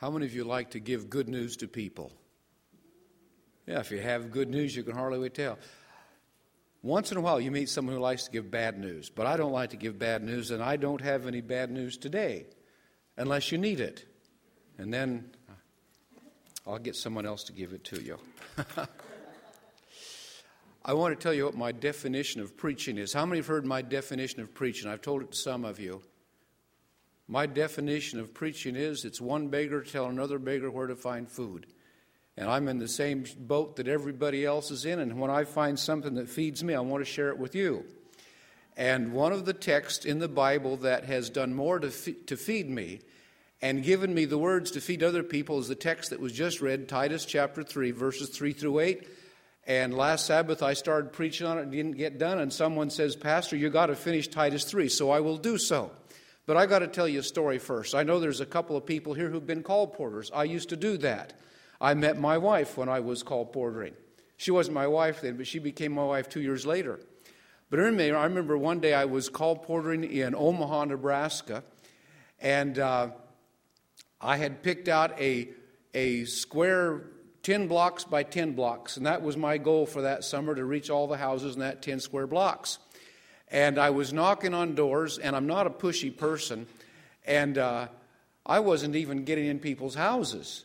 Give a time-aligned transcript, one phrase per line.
[0.00, 2.12] How many of you like to give good news to people?
[3.66, 5.58] Yeah, if you have good news, you can hardly wait tell.
[6.82, 9.36] Once in a while, you meet someone who likes to give bad news, but I
[9.36, 12.46] don't like to give bad news, and I don't have any bad news today
[13.16, 14.04] unless you need it.
[14.78, 15.52] And then uh,
[16.70, 18.18] I'll get someone else to give it to you.
[20.84, 23.12] I want to tell you what my definition of preaching is.
[23.12, 24.88] How many have heard my definition of preaching?
[24.88, 26.02] I've told it to some of you.
[27.28, 31.66] My definition of preaching is it's one beggar tell another beggar where to find food.
[32.38, 35.78] And I'm in the same boat that everybody else is in, and when I find
[35.78, 37.84] something that feeds me, I want to share it with you.
[38.76, 42.36] And one of the texts in the Bible that has done more to, fe- to
[42.36, 43.00] feed me
[43.60, 46.60] and given me the words to feed other people is the text that was just
[46.60, 49.08] read, Titus chapter 3, verses 3 through 8.
[49.66, 53.16] And last Sabbath I started preaching on it, and didn't get done, and someone says,
[53.16, 55.90] Pastor, you got to finish Titus 3, so I will do so.
[56.48, 57.94] But I got to tell you a story first.
[57.94, 60.30] I know there's a couple of people here who've been colporteurs.
[60.32, 61.34] I used to do that.
[61.78, 63.92] I met my wife when I was colporteuring.
[64.38, 67.00] She wasn't my wife then, but she became my wife two years later.
[67.68, 71.64] But anyway, I remember one day I was colporteuring in Omaha, Nebraska,
[72.40, 73.10] and uh,
[74.18, 75.50] I had picked out a,
[75.92, 77.10] a square
[77.42, 80.88] 10 blocks by 10 blocks, and that was my goal for that summer to reach
[80.88, 82.78] all the houses in that 10 square blocks.
[83.50, 86.66] And I was knocking on doors, and I'm not a pushy person,
[87.26, 87.88] and uh,
[88.44, 90.64] I wasn't even getting in people's houses.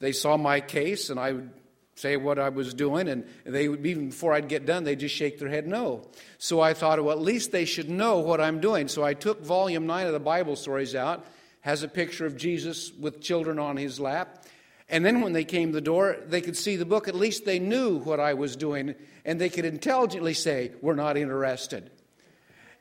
[0.00, 1.50] They saw my case, and I would
[1.96, 5.14] say what I was doing, and they would, even before I'd get done, they'd just
[5.14, 6.08] shake their head no.
[6.38, 8.88] So I thought, well, at least they should know what I'm doing.
[8.88, 11.24] So I took volume 9 of the Bible stories out,
[11.60, 14.44] has a picture of Jesus with children on his lap.
[14.88, 17.08] And then when they came to the door, they could see the book.
[17.08, 21.16] At least they knew what I was doing, and they could intelligently say, We're not
[21.16, 21.90] interested.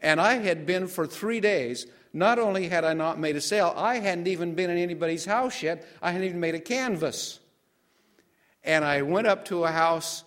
[0.04, 1.88] And I had been for three days.
[2.12, 5.64] Not only had I not made a sale, I hadn't even been in anybody's house
[5.64, 5.88] yet.
[6.02, 7.40] I hadn't even made a canvass.
[8.64, 10.26] And I went up to a house,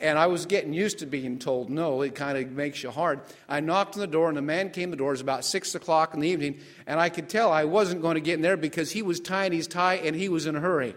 [0.00, 2.02] and I was getting used to being told no.
[2.02, 3.20] It kind of makes you hard.
[3.48, 5.10] I knocked on the door, and the man came to the door.
[5.10, 8.14] It was about 6 o'clock in the evening, and I could tell I wasn't going
[8.14, 10.60] to get in there because he was tying his tie and he was in a
[10.60, 10.94] hurry.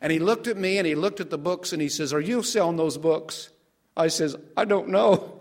[0.00, 2.20] And he looked at me, and he looked at the books, and he says, Are
[2.20, 3.50] you selling those books?
[3.96, 5.39] I says, I don't know.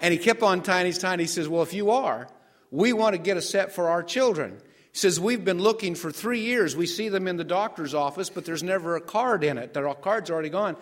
[0.00, 2.28] And he kept on tying his tie, he says, Well, if you are,
[2.70, 4.58] we want to get a set for our children.
[4.92, 6.76] He says, We've been looking for three years.
[6.76, 9.74] We see them in the doctor's office, but there's never a card in it.
[9.74, 10.76] The card's already gone.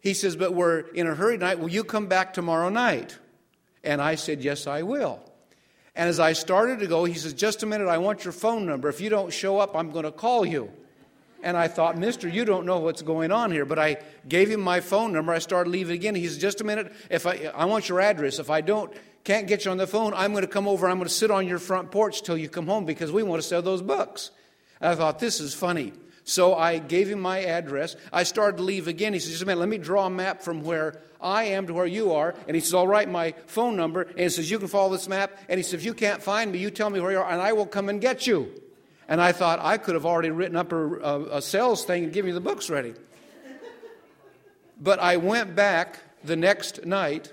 [0.00, 1.58] He says, But we're in a hurry tonight.
[1.58, 3.18] Will you come back tomorrow night?
[3.84, 5.20] And I said, Yes, I will.
[5.94, 8.66] And as I started to go, he says, Just a minute, I want your phone
[8.66, 8.88] number.
[8.88, 10.70] If you don't show up, I'm going to call you.
[11.42, 13.64] And I thought, Mister, you don't know what's going on here.
[13.64, 13.98] But I
[14.28, 15.32] gave him my phone number.
[15.32, 16.14] I started leaving again.
[16.14, 16.92] He says, Just a minute.
[17.10, 18.38] If I, I want your address.
[18.38, 18.92] If I don't,
[19.24, 20.88] can't get you on the phone, I'm going to come over.
[20.88, 23.42] I'm going to sit on your front porch till you come home because we want
[23.42, 24.30] to sell those books.
[24.80, 25.92] And I thought, This is funny.
[26.28, 27.94] So I gave him my address.
[28.12, 29.12] I started to leave again.
[29.12, 31.74] He says, Just a minute, let me draw a map from where I am to
[31.74, 32.34] where you are.
[32.46, 34.02] And he says, I'll write my phone number.
[34.02, 35.38] And he says, You can follow this map.
[35.48, 37.40] And he says, If you can't find me, you tell me where you are, and
[37.40, 38.52] I will come and get you.
[39.08, 42.12] And I thought I could have already written up a, a, a sales thing and
[42.12, 42.94] given you the books ready.
[44.80, 47.32] But I went back the next night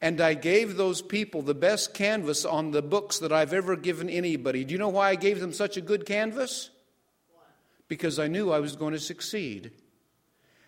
[0.00, 4.08] and I gave those people the best canvass on the books that I've ever given
[4.08, 4.64] anybody.
[4.64, 6.70] Do you know why I gave them such a good canvass?
[7.88, 9.72] Because I knew I was going to succeed.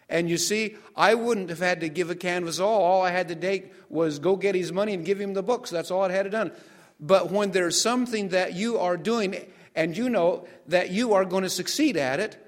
[0.08, 2.82] And you see, I wouldn't have had to give a canvass all.
[2.82, 5.70] All I had to take was go get his money and give him the books.
[5.70, 6.52] That's all I had to done.
[6.98, 9.34] But when there's something that you are doing
[9.76, 12.42] and you know that you are going to succeed at it,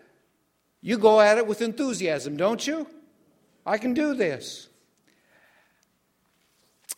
[0.81, 2.87] you go at it with enthusiasm, don't you?
[3.67, 4.69] I can do this.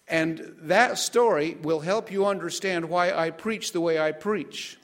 [0.07, 4.79] And that story will help you understand why I preach the way I preach.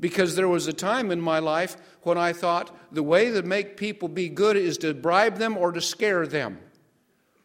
[0.00, 3.76] Because there was a time in my life when I thought the way to make
[3.76, 6.58] people be good is to bribe them or to scare them.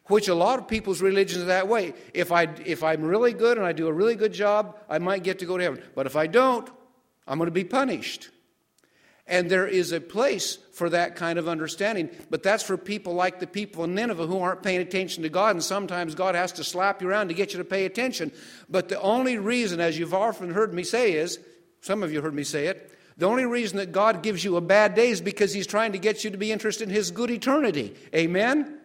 [0.06, 1.94] Which a lot of people's religion is that way.
[2.16, 5.24] If, I, if I'm really good and I do a really good job, I might
[5.24, 5.84] get to go to heaven.
[5.94, 6.68] But if I don't,
[7.30, 8.30] I'm going to be punished.
[9.28, 13.40] And there is a place for that kind of understanding, but that's for people like
[13.40, 16.64] the people in Nineveh who aren't paying attention to God, and sometimes God has to
[16.64, 18.32] slap you around to get you to pay attention.
[18.68, 21.40] But the only reason, as you've often heard me say, is
[21.82, 24.62] some of you heard me say it, the only reason that God gives you a
[24.62, 27.30] bad day is because He's trying to get you to be interested in His good
[27.30, 27.96] eternity.
[28.16, 28.80] Amen?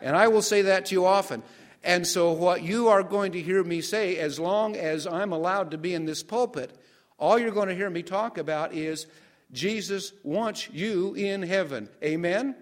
[0.00, 1.42] And I will say that to you often.
[1.82, 5.72] And so, what you are going to hear me say, as long as I'm allowed
[5.72, 6.74] to be in this pulpit,
[7.20, 9.06] all you're going to hear me talk about is
[9.52, 11.88] Jesus wants you in heaven.
[12.02, 12.38] Amen?
[12.40, 12.56] Amen?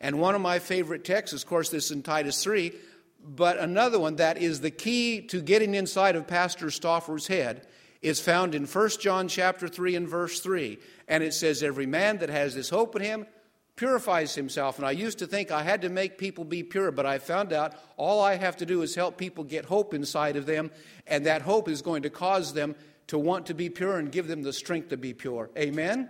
[0.00, 2.72] And one of my favorite texts, of course, this is in Titus 3,
[3.24, 7.66] but another one that is the key to getting inside of Pastor Stauffer's head
[8.02, 10.78] is found in 1 John chapter 3 and verse 3.
[11.08, 13.26] And it says, Every man that has this hope in him
[13.76, 14.76] purifies himself.
[14.76, 17.52] And I used to think I had to make people be pure, but I found
[17.52, 20.70] out all I have to do is help people get hope inside of them,
[21.06, 22.74] and that hope is going to cause them
[23.08, 25.50] to want to be pure and give them the strength to be pure.
[25.58, 25.90] Amen?
[25.90, 26.08] Amen.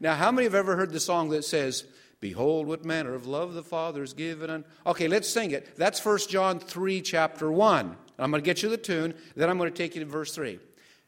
[0.00, 1.84] Now, how many have ever heard the song that says,
[2.24, 4.64] Behold, what manner of love the Father has given.
[4.86, 5.76] Okay, let's sing it.
[5.76, 7.96] That's 1 John 3, chapter 1.
[8.18, 10.34] I'm going to get you the tune, then I'm going to take you to verse
[10.34, 10.58] 3.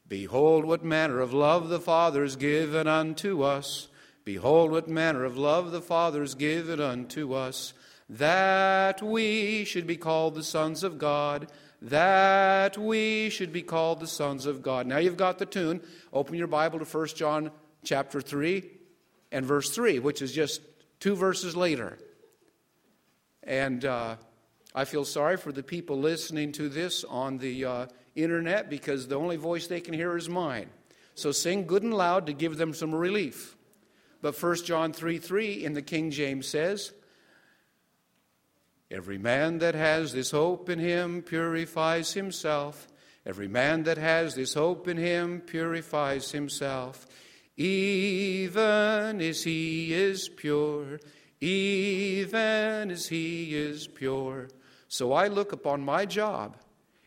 [0.07, 3.87] Behold, what manner of love the Father has given unto us.
[4.25, 7.73] Behold, what manner of love the Father has given unto us,
[8.09, 11.47] that we should be called the sons of God.
[11.81, 14.87] That we should be called the sons of God.
[14.87, 15.81] Now you've got the tune.
[16.11, 17.51] Open your Bible to 1 John
[17.83, 18.63] chapter 3
[19.31, 20.61] and verse 3, which is just
[20.99, 21.99] two verses later.
[23.43, 24.15] And uh,
[24.73, 27.85] I feel sorry for the people listening to this on the uh,
[28.15, 30.69] internet because the only voice they can hear is mine.
[31.15, 33.55] So sing good and loud to give them some relief.
[34.21, 36.91] But 1 John 3 3 in the King James says,
[38.89, 42.87] Every man that has this hope in him purifies himself.
[43.25, 47.05] Every man that has this hope in him purifies himself,
[47.57, 50.99] even as he is pure,
[51.41, 54.47] even as he is pure.
[54.87, 56.55] So I look upon my job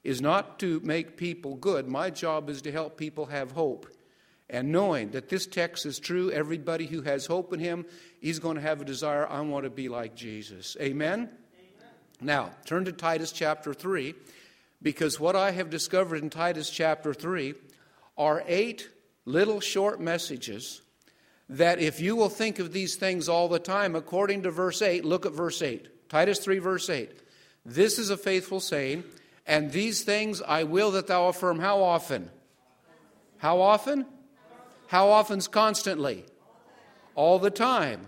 [0.05, 1.88] is not to make people good.
[1.88, 3.87] My job is to help people have hope.
[4.50, 7.87] And knowing that this text is true, everybody who has hope in him,
[8.21, 10.77] he's going to have a desire, I want to be like Jesus.
[10.81, 11.31] Amen?
[12.20, 14.14] Now, turn to Titus chapter 3,
[14.82, 17.55] because what I have discovered in Titus chapter 3
[18.19, 18.88] are eight
[19.25, 20.82] little short messages
[21.49, 25.05] that if you will think of these things all the time, according to verse 8,
[25.05, 26.08] look at verse 8.
[26.08, 27.11] Titus 3, verse 8.
[27.64, 29.05] This is a faithful saying
[29.50, 31.58] and these things I will that thou affirm.
[31.58, 32.31] How often?
[33.38, 34.06] How often?
[34.87, 36.25] How often's constantly?
[37.17, 38.06] All the time.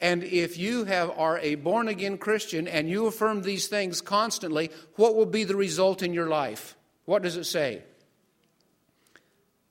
[0.00, 4.70] And if you have, are a born again Christian and you affirm these things constantly,
[4.96, 6.74] what will be the result in your life?
[7.04, 7.82] What does it say?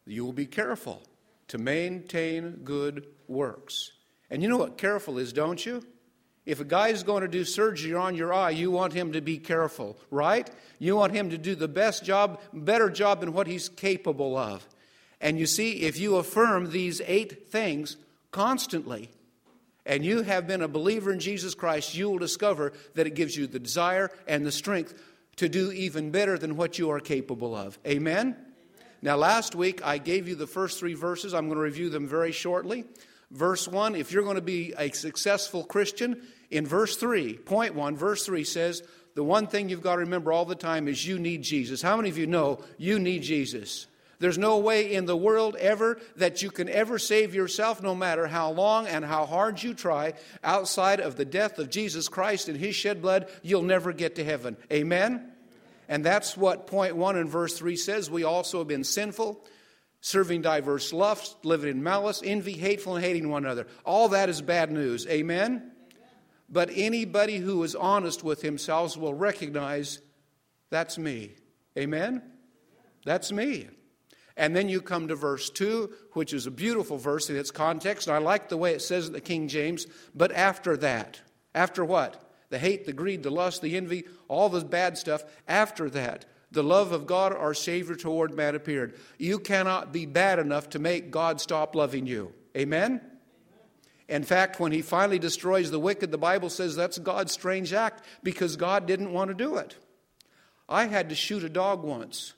[0.06, 1.02] You will be careful
[1.48, 3.92] to maintain good works.
[4.30, 5.84] And you know what careful is, don't you?
[6.46, 9.22] If a guy is going to do surgery on your eye, you want him to
[9.22, 10.50] be careful, right?
[10.80, 14.68] You want him to do the best job, better job than what he's capable of.
[15.22, 17.98] And you see, if you affirm these eight things
[18.32, 19.12] constantly,
[19.86, 23.36] and you have been a believer in Jesus Christ, you will discover that it gives
[23.36, 25.02] you the desire and the strength
[25.38, 27.80] to do even better than what you are capable of.
[27.88, 28.18] Amen?
[28.18, 28.46] Amen?
[29.02, 31.34] Now, last week I gave you the first three verses.
[31.34, 32.84] I'm going to review them very shortly.
[33.32, 36.22] Verse 1 if you're going to be a successful Christian,
[36.52, 38.84] in verse 3, point 1, verse 3 says,
[39.16, 41.82] the one thing you've got to remember all the time is you need Jesus.
[41.82, 43.88] How many of you know you need Jesus?
[44.20, 48.28] There's no way in the world ever that you can ever save yourself, no matter
[48.28, 50.14] how long and how hard you try,
[50.44, 54.24] outside of the death of Jesus Christ and His shed blood, you'll never get to
[54.26, 54.58] heaven.
[54.72, 55.32] Amen?
[55.88, 58.12] And that's what point one in verse three says.
[58.12, 59.44] We also have been sinful,
[60.02, 63.68] serving diverse lusts, living in malice, envy, hateful, and hating one another.
[63.86, 65.08] All that is bad news.
[65.08, 65.72] Amen?
[66.50, 70.02] But anybody who is honest with himself will recognize
[70.70, 71.36] that's me.
[71.78, 72.22] Amen?
[73.06, 73.70] That's me.
[74.40, 78.08] And then you come to verse 2, which is a beautiful verse in its context.
[78.08, 79.86] And I like the way it says in the King James.
[80.16, 81.20] But after that,
[81.54, 82.24] after what?
[82.50, 85.26] The hate, the greed, the lust, the envy, all the bad stuff.
[85.46, 88.98] After that, the love of God, our Savior, toward man appeared.
[89.18, 92.34] You cannot be bad enough to make God stop loving you.
[92.56, 93.02] Amen?
[94.08, 98.06] In fact, when he finally destroys the wicked, the Bible says that's God's strange act
[98.24, 99.76] because God didn't want to do it.
[100.70, 102.36] I had to shoot a dog once.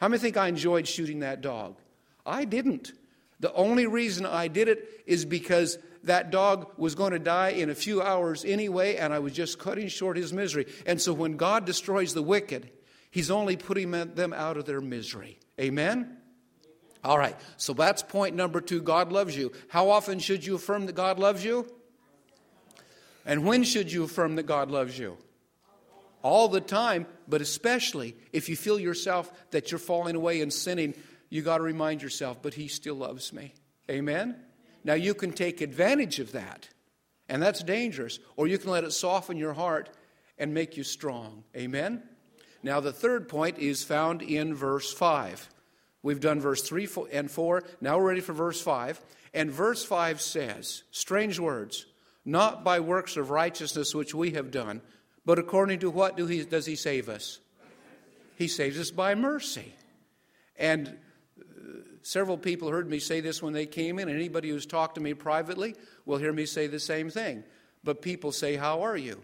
[0.00, 1.76] How many think I enjoyed shooting that dog?
[2.24, 2.92] I didn't.
[3.40, 7.68] The only reason I did it is because that dog was going to die in
[7.68, 10.66] a few hours anyway, and I was just cutting short his misery.
[10.86, 12.70] And so when God destroys the wicked,
[13.10, 15.38] he's only putting them out of their misery.
[15.60, 16.16] Amen?
[17.04, 19.52] All right, so that's point number two God loves you.
[19.68, 21.66] How often should you affirm that God loves you?
[23.26, 25.16] And when should you affirm that God loves you?
[26.22, 30.94] All the time, but especially if you feel yourself that you're falling away and sinning,
[31.30, 33.54] you got to remind yourself, but He still loves me.
[33.90, 34.36] Amen?
[34.84, 36.68] Now you can take advantage of that,
[37.28, 39.90] and that's dangerous, or you can let it soften your heart
[40.38, 41.44] and make you strong.
[41.56, 42.02] Amen?
[42.62, 45.48] Now the third point is found in verse 5.
[46.02, 47.62] We've done verse 3 and 4.
[47.80, 49.00] Now we're ready for verse 5.
[49.32, 51.86] And verse 5 says, strange words,
[52.24, 54.82] not by works of righteousness which we have done,
[55.24, 57.40] but according to what do he, does he save us?
[58.36, 59.74] He saves us by mercy.
[60.56, 60.96] And
[61.38, 61.42] uh,
[62.02, 65.00] several people heard me say this when they came in, and anybody who's talked to
[65.00, 65.74] me privately
[66.06, 67.44] will hear me say the same thing.
[67.84, 69.20] But people say, How are you?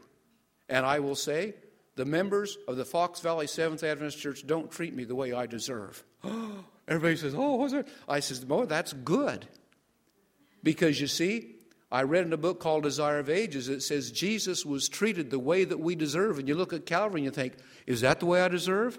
[0.68, 1.54] And I will say,
[1.94, 5.46] The members of the Fox Valley Seventh Adventist Church don't treat me the way I
[5.46, 6.04] deserve.
[6.88, 7.88] Everybody says, Oh, what's that?
[8.08, 9.46] I says, Oh, that's good.
[10.62, 11.55] Because you see,
[11.90, 15.38] I read in a book called Desire of Ages, it says Jesus was treated the
[15.38, 16.38] way that we deserve.
[16.38, 17.54] And you look at Calvary and you think,
[17.86, 18.98] Is that the way I deserve?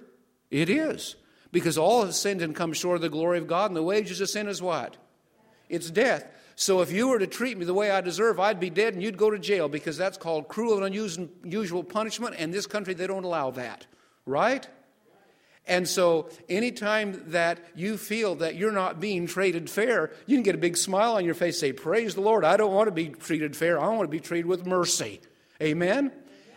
[0.50, 1.16] It is.
[1.52, 4.22] Because all have sinned and come short of the glory of God, and the wages
[4.22, 4.98] of sin is what?
[5.70, 6.26] It's death.
[6.56, 9.04] So if you were to treat me the way I deserve, I'd be dead and
[9.04, 10.96] you'd go to jail because that's called cruel and
[11.44, 13.86] unusual punishment, and this country, they don't allow that.
[14.26, 14.68] Right?
[15.68, 20.56] And so, anytime that you feel that you're not being treated fair, you can get
[20.56, 23.10] a big smile on your face, say, Praise the Lord, I don't want to be
[23.10, 23.80] treated fair.
[23.80, 25.20] I want to be treated with mercy.
[25.62, 26.12] Amen?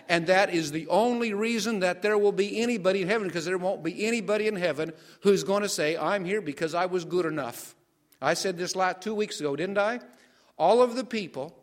[0.08, 3.58] And that is the only reason that there will be anybody in heaven, because there
[3.58, 7.26] won't be anybody in heaven who's going to say, I'm here because I was good
[7.26, 7.74] enough.
[8.22, 10.00] I said this last two weeks ago, didn't I?
[10.58, 11.56] All of the people,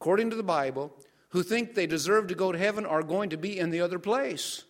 [0.00, 0.92] according to the Bible,
[1.30, 3.98] who think they deserve to go to heaven are going to be in the other
[3.98, 4.64] place.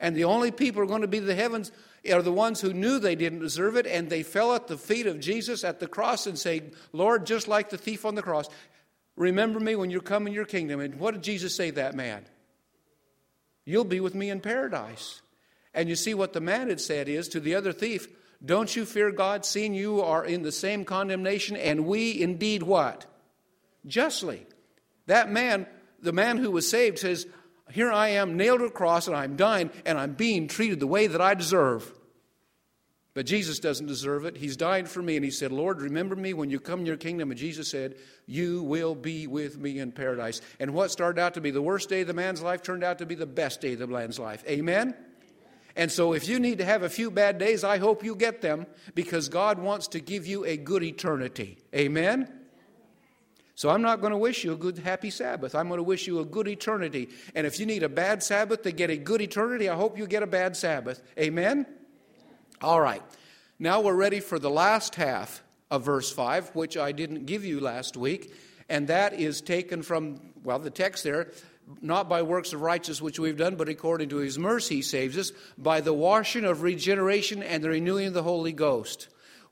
[0.00, 1.72] And the only people who are going to be the heavens
[2.10, 5.06] are the ones who knew they didn't deserve it and they fell at the feet
[5.06, 6.62] of Jesus at the cross and say,
[6.92, 8.48] Lord, just like the thief on the cross,
[9.16, 10.80] remember me when you come in your kingdom.
[10.80, 12.24] And what did Jesus say that man?
[13.64, 15.20] You'll be with me in paradise.
[15.74, 18.08] And you see what the man had said is to the other thief,
[18.44, 23.04] Don't you fear God, seeing you are in the same condemnation, and we indeed what?
[23.86, 24.46] Justly.
[25.06, 25.66] That man,
[26.00, 27.26] the man who was saved, says,
[27.72, 30.86] Here I am nailed to a cross, and I'm dying, and I'm being treated the
[30.86, 31.92] way that I deserve.
[33.18, 34.36] But Jesus doesn't deserve it.
[34.36, 35.16] He's died for me.
[35.16, 37.32] And he said, Lord, remember me when you come in your kingdom.
[37.32, 37.96] And Jesus said,
[38.26, 40.40] You will be with me in paradise.
[40.60, 42.98] And what started out to be the worst day of the man's life turned out
[42.98, 44.44] to be the best day of the man's life.
[44.46, 44.94] Amen?
[45.74, 48.40] And so, if you need to have a few bad days, I hope you get
[48.40, 51.58] them because God wants to give you a good eternity.
[51.74, 52.32] Amen?
[53.58, 55.56] So, I'm not going to wish you a good, happy Sabbath.
[55.56, 57.08] I'm going to wish you a good eternity.
[57.34, 60.06] And if you need a bad Sabbath to get a good eternity, I hope you
[60.06, 61.02] get a bad Sabbath.
[61.18, 61.66] Amen?
[62.62, 63.02] All right.
[63.58, 67.58] Now we're ready for the last half of verse 5, which I didn't give you
[67.58, 68.32] last week,
[68.68, 71.32] and that is taken from, well, the text there,
[71.82, 75.18] not by works of righteousness which we've done, but according to his mercy he saves
[75.18, 79.08] us, by the washing of regeneration and the renewing of the Holy Ghost.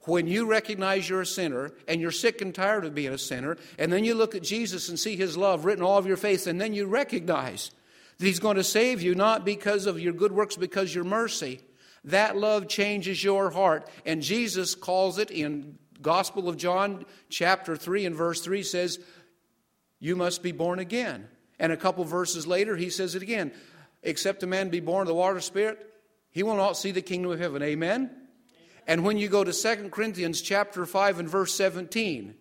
[0.06, 3.58] When you recognize you're a sinner and you're sick and tired of being a sinner,
[3.78, 6.46] and then you look at Jesus and see his love written all over your face,
[6.46, 7.70] and then you recognize
[8.18, 11.60] that he's going to save you not because of your good works, because your mercy
[12.06, 13.88] that love changes your heart.
[14.06, 19.00] And Jesus calls it in Gospel of John, chapter 3 and verse 3 says,
[19.98, 21.28] You must be born again.
[21.58, 23.52] And a couple verses later, he says it again
[24.02, 25.78] Except a man be born of the water spirit,
[26.30, 27.62] he will not see the kingdom of heaven.
[27.62, 28.10] Amen?
[28.86, 32.34] And when you go to 2 Corinthians chapter 5 and verse 17,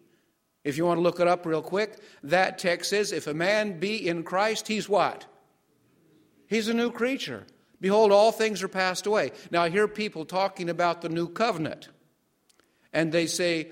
[0.63, 3.79] if you want to look it up real quick, that text says, If a man
[3.79, 5.25] be in Christ, he's what?
[6.47, 7.45] He's a new creature.
[7.81, 9.31] Behold, all things are passed away.
[9.51, 11.89] Now, I hear people talking about the new covenant,
[12.93, 13.71] and they say,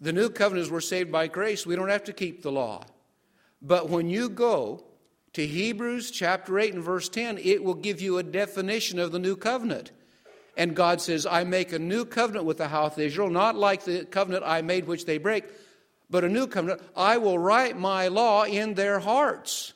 [0.00, 1.64] the new covenant is we're saved by grace.
[1.64, 2.84] We don't have to keep the law.
[3.62, 4.84] But when you go
[5.32, 9.18] to Hebrews chapter 8 and verse 10, it will give you a definition of the
[9.18, 9.92] new covenant.
[10.56, 13.84] And God says, I make a new covenant with the house of Israel, not like
[13.84, 15.44] the covenant I made which they break,
[16.08, 16.80] but a new covenant.
[16.96, 19.72] I will write my law in their hearts,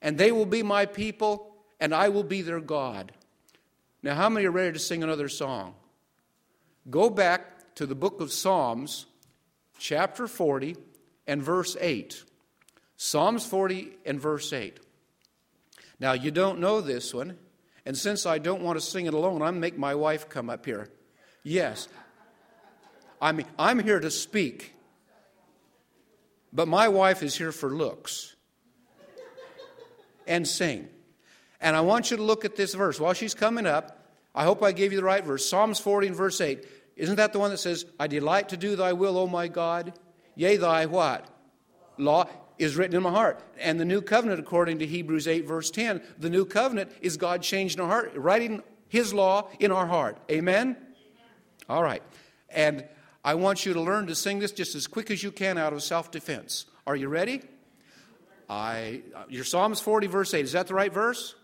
[0.00, 3.12] and they will be my people, and I will be their God.
[4.02, 5.74] Now, how many are ready to sing another song?
[6.90, 9.06] Go back to the book of Psalms,
[9.78, 10.76] chapter 40,
[11.26, 12.22] and verse 8.
[12.96, 14.78] Psalms 40 and verse 8.
[15.98, 17.38] Now, you don't know this one,
[17.86, 20.64] and since I don't want to sing it alone, I'm make my wife come up
[20.64, 20.88] here.
[21.42, 21.88] Yes,
[23.20, 24.74] I mean, I'm here to speak,
[26.52, 28.34] but my wife is here for looks
[30.26, 30.88] and sing.
[31.60, 33.00] And I want you to look at this verse.
[33.00, 35.48] While she's coming up, I hope I gave you the right verse.
[35.48, 36.66] Psalms 40 and verse 8.
[36.96, 39.98] Isn't that the one that says, I delight to do thy will, O my God?
[40.34, 41.26] Yea, thy what?
[41.98, 43.40] Law is written in my heart.
[43.58, 47.42] And the new covenant, according to Hebrews 8, verse 10, the new covenant is God
[47.42, 50.18] changing our heart, writing his law in our heart.
[50.30, 50.76] Amen?
[51.68, 52.02] All right.
[52.48, 52.84] And
[53.24, 55.72] I want you to learn to sing this just as quick as you can out
[55.72, 56.66] of self defense.
[56.86, 57.42] Are you ready?
[58.48, 60.44] I, your Psalms 40, verse 8.
[60.44, 61.34] Is that the right verse?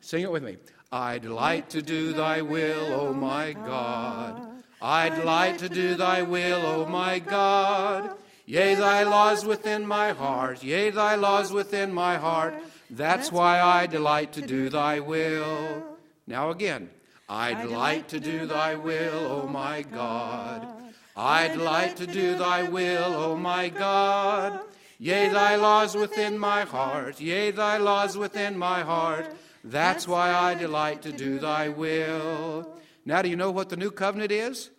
[0.00, 0.56] Sing it with me.
[0.90, 4.48] I delight to do thy will, O my God.
[4.80, 8.16] I delight to do thy will, O my God.
[8.48, 10.64] Yea, thy laws within my heart.
[10.64, 12.54] Yea, thy laws within my heart.
[12.88, 15.84] That's why I delight to do thy will.
[16.26, 16.88] Now again,
[17.28, 20.66] I delight to do thy will, O my God.
[21.14, 24.60] I delight to do thy will, O my God.
[24.98, 29.26] Yea, thy laws within my heart, yea, thy laws within my heart.
[29.62, 32.66] That's why I delight to do thy will.
[33.04, 34.70] Now, do you know what the new covenant is?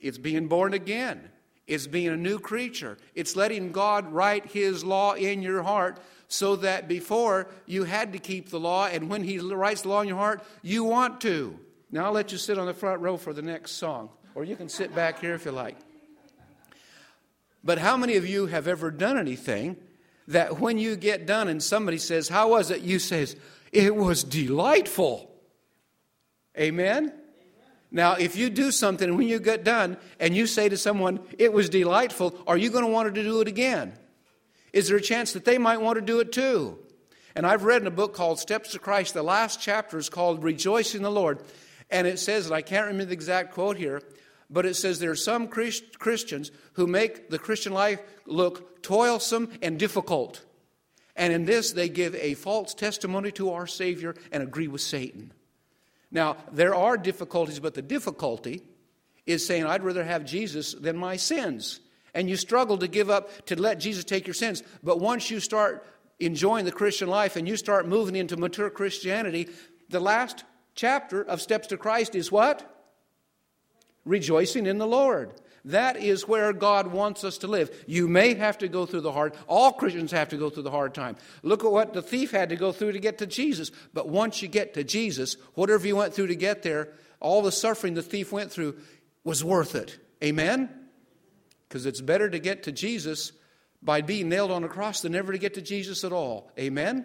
[0.00, 1.30] It's being born again.
[1.68, 2.96] It's being a new creature.
[3.14, 8.18] It's letting God write His law in your heart so that before you had to
[8.18, 11.60] keep the law, and when He writes the law in your heart, you want to.
[11.90, 14.56] Now I'll let you sit on the front row for the next song, or you
[14.56, 15.76] can sit back here if you like.
[17.62, 19.76] But how many of you have ever done anything
[20.26, 22.80] that when you get done and somebody says, How was it?
[22.80, 23.36] You says,
[23.72, 25.30] It was delightful.
[26.58, 27.12] Amen?
[27.90, 31.52] Now, if you do something when you get done and you say to someone, It
[31.52, 33.94] was delightful, are you going to want to do it again?
[34.72, 36.78] Is there a chance that they might want to do it too?
[37.34, 40.42] And I've read in a book called Steps to Christ, the last chapter is called
[40.42, 41.40] Rejoice in the Lord.
[41.90, 44.02] And it says, and I can't remember the exact quote here,
[44.50, 49.50] but it says there are some Christ- Christians who make the Christian life look toilsome
[49.62, 50.44] and difficult.
[51.16, 55.32] And in this, they give a false testimony to our Savior and agree with Satan.
[56.10, 58.62] Now, there are difficulties, but the difficulty
[59.26, 61.80] is saying, I'd rather have Jesus than my sins
[62.14, 64.62] and you struggle to give up to let Jesus take your sins.
[64.82, 65.86] But once you start
[66.18, 69.48] enjoying the Christian life and you start moving into mature Christianity,
[69.88, 72.74] the last chapter of Steps to Christ is what?
[74.04, 75.32] Rejoicing in the Lord.
[75.68, 77.84] That is where God wants us to live.
[77.86, 79.34] You may have to go through the hard.
[79.46, 81.16] All Christians have to go through the hard time.
[81.42, 83.70] Look at what the thief had to go through to get to Jesus.
[83.92, 86.88] But once you get to Jesus, whatever you went through to get there,
[87.20, 88.78] all the suffering the thief went through
[89.24, 89.98] was worth it.
[90.24, 90.70] Amen.
[91.68, 93.32] Because it's better to get to Jesus
[93.82, 96.50] by being nailed on a cross than never to get to Jesus at all.
[96.58, 97.04] Amen?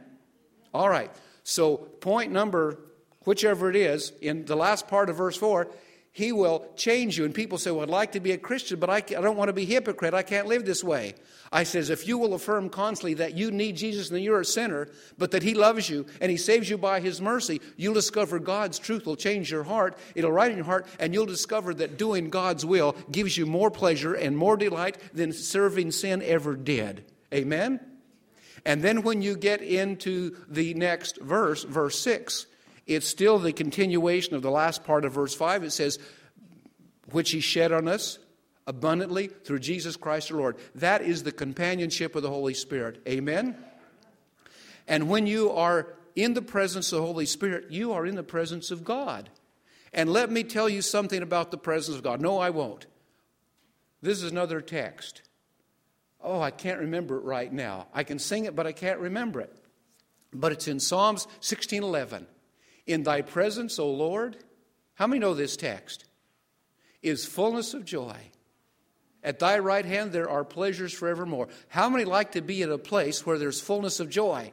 [0.74, 1.12] All right.
[1.44, 2.80] So, point number,
[3.26, 5.68] whichever it is, in the last part of verse 4,
[6.16, 7.26] he will change you.
[7.26, 9.50] And people say, Well, I'd like to be a Christian, but I, I don't want
[9.50, 10.14] to be hypocrite.
[10.14, 11.16] I can't live this way.
[11.52, 14.90] I says, If you will affirm constantly that you need Jesus and you're a sinner,
[15.18, 18.78] but that He loves you and He saves you by His mercy, you'll discover God's
[18.78, 19.98] truth will change your heart.
[20.14, 23.72] It'll write in your heart, and you'll discover that doing God's will gives you more
[23.72, 27.06] pleasure and more delight than serving sin ever did.
[27.34, 27.80] Amen?
[28.66, 32.46] And then when you get into the next verse, verse 6,
[32.86, 35.64] it's still the continuation of the last part of verse 5.
[35.64, 36.00] It says,
[37.12, 38.20] Which he shed on us
[38.68, 40.58] abundantly through Jesus Christ our Lord.
[40.76, 43.02] That is the companionship of the Holy Spirit.
[43.08, 43.58] Amen?
[44.88, 48.24] And when you are in the presence of the Holy Spirit, you are in the
[48.24, 49.30] presence of God.
[49.94, 52.20] And let me tell you something about the presence of God.
[52.20, 52.88] No, I won't.
[54.02, 55.22] This is another text.
[56.22, 57.88] Oh, I can't remember it right now.
[57.94, 59.56] I can sing it, but I can't remember it.
[60.34, 62.26] But it's in Psalms 16:11.
[62.86, 64.38] In thy presence, O Lord,
[64.96, 66.06] how many know this text?
[67.02, 68.16] Is fullness of joy.
[69.24, 71.48] At thy right hand there are pleasures forevermore.
[71.70, 74.52] How many like to be at a place where there's fullness of joy?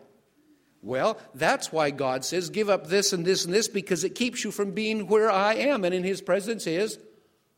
[0.82, 4.44] Well, that's why God says, give up this and this and this because it keeps
[4.44, 5.84] you from being where I am.
[5.84, 6.98] And in his presence is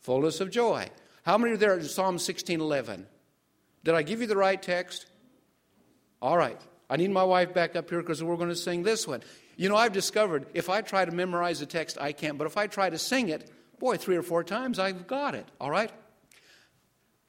[0.01, 0.89] fullness of joy.
[1.23, 3.07] How many are there in Psalm 16:11?
[3.85, 5.07] Did I give you the right text?
[6.21, 6.61] All right.
[6.91, 9.23] I need my wife back up here because we're going to sing this one.
[9.57, 12.39] You know, I've discovered if I try to memorize the text, I can't.
[12.39, 15.47] But if I try to sing it, boy, three or four times, I've got it.
[15.61, 15.91] All right?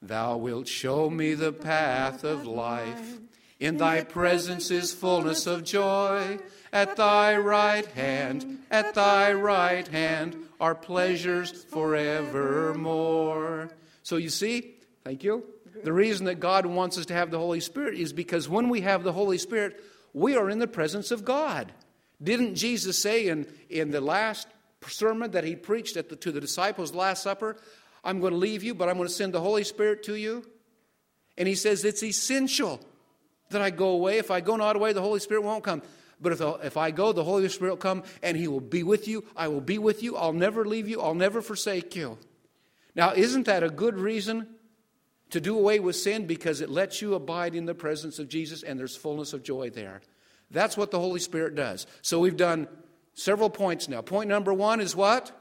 [0.00, 3.18] Thou wilt show me the path of life.
[3.60, 6.38] In thy presence is fullness of joy.
[6.72, 13.70] At thy right hand, at thy right hand are pleasures forevermore.
[14.02, 15.44] So you see, thank you.
[15.82, 18.82] The reason that God wants us to have the Holy Spirit is because when we
[18.82, 19.82] have the Holy Spirit,
[20.12, 21.72] we are in the presence of God.
[22.24, 24.48] Didn't Jesus say in, in the last
[24.86, 27.56] sermon that he preached at the, to the disciples' Last Supper,
[28.02, 30.44] I'm going to leave you, but I'm going to send the Holy Spirit to you?
[31.36, 32.80] And he says it's essential
[33.50, 34.18] that I go away.
[34.18, 35.82] If I go not away, the Holy Spirit won't come.
[36.20, 39.08] But if, if I go, the Holy Spirit will come and he will be with
[39.08, 39.24] you.
[39.36, 40.16] I will be with you.
[40.16, 41.00] I'll never leave you.
[41.00, 42.18] I'll never forsake you.
[42.94, 44.46] Now, isn't that a good reason
[45.30, 46.26] to do away with sin?
[46.26, 49.70] Because it lets you abide in the presence of Jesus and there's fullness of joy
[49.70, 50.00] there.
[50.54, 51.86] That's what the Holy Spirit does.
[52.00, 52.68] So we've done
[53.12, 54.00] several points now.
[54.00, 55.32] Point number one is what?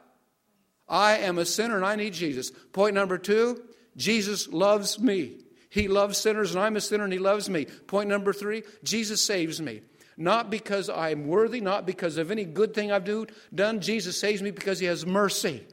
[0.89, 2.51] I am a sinner and I need Jesus.
[2.73, 3.61] Point number two,
[3.95, 5.37] Jesus loves me.
[5.69, 7.65] He loves sinners and I'm a sinner and he loves me.
[7.65, 9.81] Point number three, Jesus saves me.
[10.17, 13.81] Not because I'm worthy, not because of any good thing I've do, done.
[13.81, 15.65] Jesus saves me because he has mercy.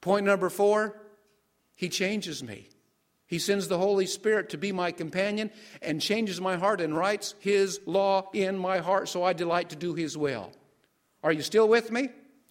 [0.00, 1.00] Point number four,
[1.74, 2.69] he changes me.
[3.30, 7.36] He sends the Holy Spirit to be my companion and changes my heart and writes
[7.38, 10.50] His law in my heart so I delight to do His will.
[11.22, 12.08] Are you still with me?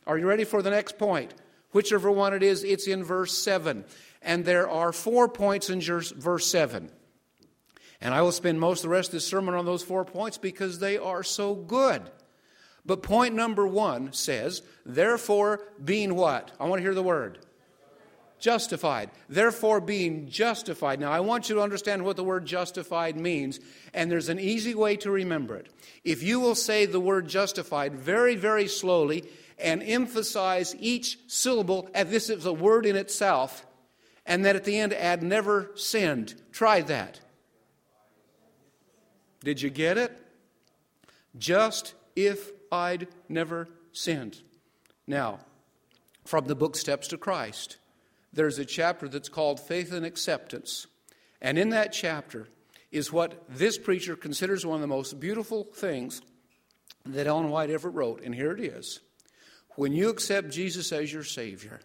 [0.08, 1.34] Are you ready for the next point?
[1.74, 3.84] Whichever one it is, it's in verse 7.
[4.22, 6.90] And there are four points in verse 7.
[8.00, 10.38] And I will spend most of the rest of this sermon on those four points
[10.38, 12.10] because they are so good.
[12.86, 16.54] But point number one says, therefore, being what?
[16.58, 17.40] I want to hear the word.
[18.40, 19.10] Justified.
[19.28, 21.00] Therefore, being justified.
[21.00, 23.60] Now, I want you to understand what the word justified means,
[23.94, 25.68] and there's an easy way to remember it.
[26.04, 29.26] If you will say the word justified very, very slowly
[29.58, 33.66] and emphasize each syllable as this is a word in itself,
[34.26, 37.20] and then at the end add never sinned, try that.
[39.44, 40.18] Did you get it?
[41.38, 44.42] Just if I'd never sinned.
[45.08, 45.40] Now,
[46.26, 47.78] from the book Steps to Christ,
[48.34, 50.88] there's a chapter that's called Faith and Acceptance.
[51.42, 52.48] And in that chapter
[52.92, 56.22] is what this preacher considers one of the most beautiful things
[57.06, 58.22] that Ellen White ever wrote.
[58.24, 59.00] And here it is
[59.76, 61.80] When you accept Jesus as your Savior,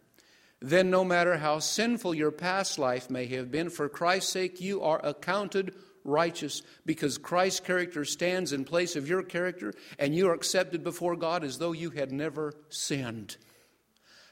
[0.60, 4.82] then no matter how sinful your past life may have been, for Christ's sake, you
[4.82, 10.34] are accounted righteous because Christ's character stands in place of your character and you are
[10.34, 13.36] accepted before God as though you had never sinned.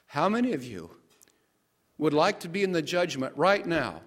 [0.06, 0.90] How many of you
[2.02, 4.00] would like to be in the judgment right now?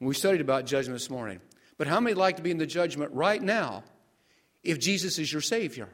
[0.00, 1.40] We studied about judgment this morning.
[1.78, 3.84] But how many like to be in the judgment right now
[4.64, 5.88] if Jesus is your Savior?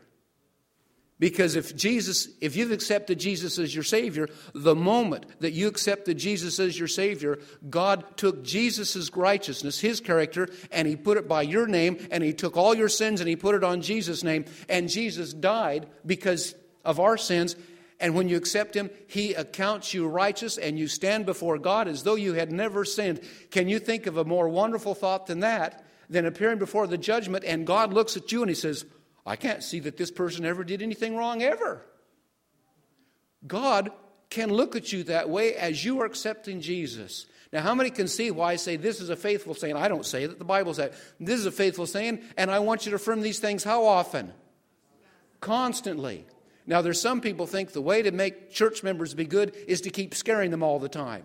[1.18, 6.16] Because if Jesus, if you've accepted Jesus as your Savior, the moment that you accepted
[6.16, 11.42] Jesus as your Savior, God took Jesus' righteousness, His character, and He put it by
[11.42, 14.46] your name, and He took all your sins and He put it on Jesus' name,
[14.70, 17.56] and Jesus died because of our sins.
[18.00, 22.02] And when you accept Him, He accounts you righteous, and you stand before God as
[22.02, 23.20] though you had never sinned.
[23.50, 25.84] Can you think of a more wonderful thought than that?
[26.10, 28.86] Than appearing before the judgment, and God looks at you and He says,
[29.26, 31.84] I can't see that this person ever did anything wrong ever.
[33.46, 33.90] God
[34.30, 37.26] can look at you that way as you are accepting Jesus.
[37.52, 39.76] Now, how many can see why I say this is a faithful saying?
[39.76, 40.38] I don't say that.
[40.38, 43.38] The Bible says this is a faithful saying, and I want you to affirm these
[43.38, 44.32] things how often?
[45.40, 46.26] Constantly.
[46.68, 49.90] Now, there's some people think the way to make church members be good is to
[49.90, 51.24] keep scaring them all the time.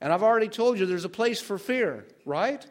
[0.00, 2.66] And I've already told you there's a place for fear, right?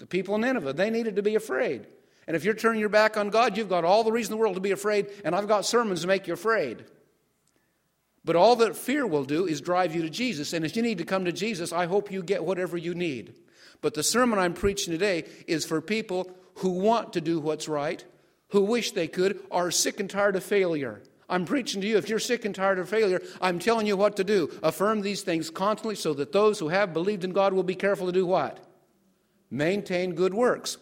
[0.00, 1.86] The people in Nineveh, they needed to be afraid.
[2.26, 4.40] And if you're turning your back on God, you've got all the reason in the
[4.40, 6.84] world to be afraid, and I've got sermons to make you afraid.
[8.24, 10.52] But all that fear will do is drive you to Jesus.
[10.52, 13.34] And if you need to come to Jesus, I hope you get whatever you need.
[13.80, 18.04] But the sermon I'm preaching today is for people who want to do what's right,
[18.52, 21.02] who wish they could, are sick and tired of failure.
[21.28, 21.96] I'm preaching to you.
[21.96, 24.50] If you're sick and tired of failure, I'm telling you what to do.
[24.62, 28.06] Affirm these things constantly so that those who have believed in God will be careful
[28.06, 28.58] to do what?
[29.50, 30.76] Maintain good works.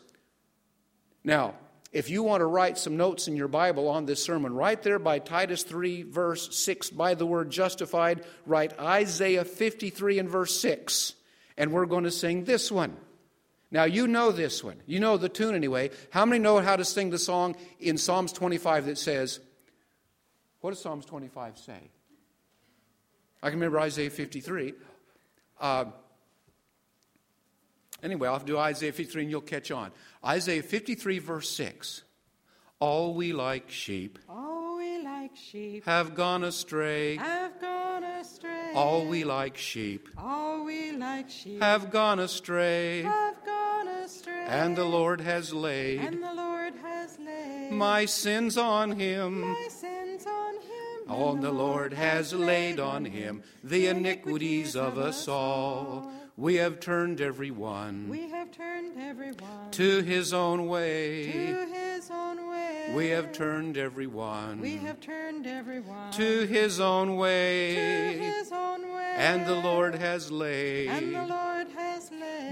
[1.23, 1.55] Now,
[1.93, 4.99] if you want to write some notes in your Bible on this sermon, right there
[4.99, 11.15] by Titus 3, verse 6, by the word justified, write Isaiah 53 and verse 6.
[11.57, 12.97] And we're going to sing this one.
[13.71, 14.77] Now, you know this one.
[14.87, 15.91] You know the tune anyway.
[16.11, 19.41] How many know how to sing the song in Psalms 25 that says,
[20.61, 21.91] What does Psalms 25 say?
[23.43, 24.75] I can remember Isaiah 53.
[25.61, 25.85] Uh,
[28.03, 29.91] Anyway, I'll do Isaiah 53 and you'll catch on.
[30.25, 32.03] Isaiah 53, verse 6.
[32.79, 34.19] All we like sheep.
[34.29, 35.85] All we like sheep.
[35.85, 37.17] Have gone astray.
[37.17, 38.73] Have gone astray.
[38.75, 40.09] All we like sheep.
[40.17, 41.61] All we like sheep.
[41.63, 43.03] Have gone astray.
[43.03, 43.60] Have gone
[44.11, 44.47] astray.
[44.47, 46.01] And the Lord has laid.
[46.01, 47.73] And the Lord has laid.
[47.73, 49.41] My sins on him.
[49.41, 51.41] My sins on him.
[51.41, 56.11] The Lord has laid on him the iniquities of us all.
[56.37, 58.09] We have turned everyone.
[58.09, 61.31] We have turned every one to his own way.
[61.33, 62.93] To his own way.
[62.95, 64.61] We have turned everyone.
[64.61, 67.75] We have turned every one to his own way.
[67.75, 69.15] To his own way.
[69.17, 70.89] And the Lord has laid.
[70.89, 71.50] And the Lord has laid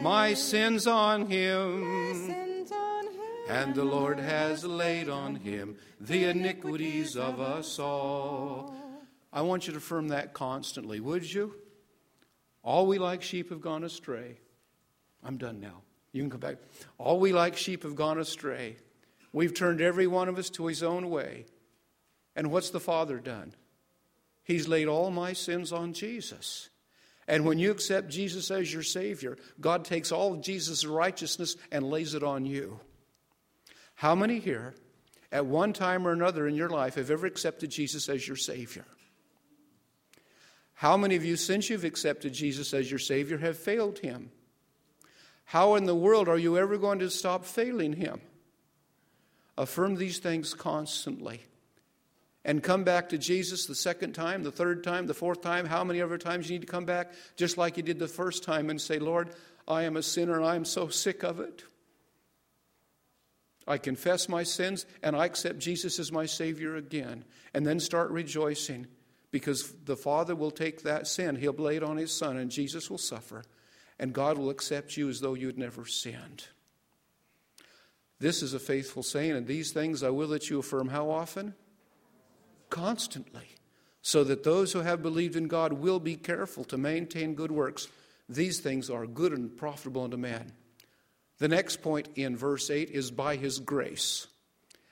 [0.03, 1.81] my sins on him.
[1.83, 3.13] My sins on him.
[3.49, 8.75] And the Lord has laid on him the iniquities of us all.
[9.33, 11.55] I want you to affirm that constantly, would you?
[12.63, 14.39] All we like sheep have gone astray.
[15.23, 15.83] I'm done now.
[16.13, 16.57] You can come back.
[16.99, 18.77] All we like sheep have gone astray.
[19.33, 21.47] We've turned every one of us to his own way.
[22.35, 23.55] And what's the Father done?
[24.43, 26.71] He's laid all my sins on Jesus.
[27.29, 31.89] And when you accept Jesus as your Savior, God takes all of Jesus' righteousness and
[31.89, 32.81] lays it on you.
[33.95, 34.75] How many here,
[35.31, 38.87] at one time or another in your life, have ever accepted Jesus as your Savior?
[40.73, 44.31] How many of you, since you've accepted Jesus as your Savior, have failed Him?
[45.45, 48.23] How in the world are you ever going to stop failing Him?
[49.59, 51.43] Affirm these things constantly.
[52.49, 55.85] And come back to Jesus the second time, the third time, the fourth time, how
[55.85, 58.71] many other times you need to come back, just like you did the first time,
[58.71, 59.35] and say, Lord,
[59.69, 61.65] I am a sinner and I am so sick of it.
[63.67, 67.27] I confess my sins and I accept Jesus as my Savior again.
[67.53, 68.87] And then start rejoicing
[69.31, 72.89] because the Father will take that sin, He'll lay it on His Son, and Jesus
[72.89, 73.45] will suffer.
[73.99, 76.47] And God will accept you as though you'd never sinned.
[78.21, 81.55] This is a faithful saying, and these things I will that you affirm how often?
[82.71, 83.49] Constantly.
[84.03, 87.89] So that those who have believed in God will be careful to maintain good works.
[88.29, 90.53] These things are good and profitable unto man.
[91.39, 94.27] The next point in verse 8 is by his grace.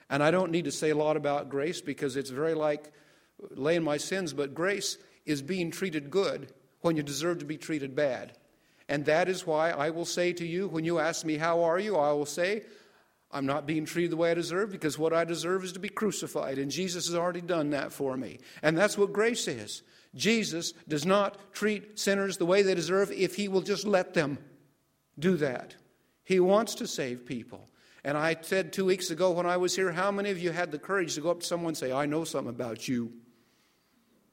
[0.09, 2.91] And I don't need to say a lot about grace because it's very like
[3.51, 7.95] laying my sins, but grace is being treated good when you deserve to be treated
[7.95, 8.33] bad.
[8.89, 11.79] And that is why I will say to you, when you ask me, How are
[11.79, 11.97] you?
[11.97, 12.63] I will say,
[13.31, 15.89] I'm not being treated the way I deserve because what I deserve is to be
[15.89, 16.57] crucified.
[16.57, 18.39] And Jesus has already done that for me.
[18.61, 19.83] And that's what grace is.
[20.15, 24.37] Jesus does not treat sinners the way they deserve if he will just let them
[25.19, 25.75] do that.
[26.23, 27.69] He wants to save people.
[28.03, 30.71] And I said two weeks ago when I was here, how many of you had
[30.71, 33.11] the courage to go up to someone and say, I know something about you?